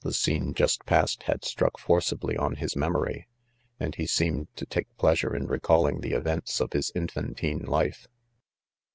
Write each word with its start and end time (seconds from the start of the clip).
The 0.00 0.14
scene 0.14 0.54
just; 0.54 0.86
passed, 0.86 1.24
had 1.24 1.44
struck 1.44 1.78
forcibly 1.78 2.34
on 2.34 2.54
his: 2.54 2.74
memory, 2.76 3.28
and 3.78 3.94
he 3.94 4.06
seemed 4.06 4.48
td; 4.56 4.66
take 4.70 4.96
pleasure 4.96 5.36
'in 5.36 5.48
Tecallmg 5.48 6.00
the 6.00 6.12
■ 6.12 6.18
everitW 6.18 6.60
of 6.62 6.72
his 6.72 6.90
infantine 6.94 7.58
life. 7.58 8.08